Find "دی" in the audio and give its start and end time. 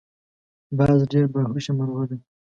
2.09-2.17